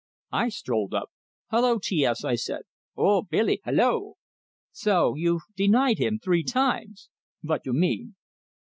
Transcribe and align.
I 0.31 0.49
strolled 0.49 0.95
up. 0.95 1.11
"Hello, 1.51 1.77
T 1.77 2.03
S!" 2.03 2.25
I 2.25 2.33
said. 2.33 2.61
"Oh, 2.97 3.21
Billy! 3.21 3.61
Hello!" 3.63 4.15
"So 4.71 5.13
you've 5.15 5.43
denied 5.55 5.99
him 5.99 6.17
three 6.17 6.41
times!" 6.43 7.11
"Vot 7.43 7.67
you 7.67 7.73
mean?" 7.73 8.15